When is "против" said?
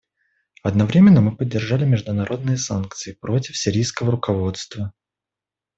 3.13-3.55